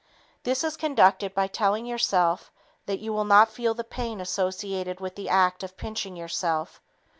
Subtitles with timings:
[0.41, 2.51] This is conducted by telling yourself
[2.87, 6.81] that you will not feel the pain associated with the act of pinching yourself.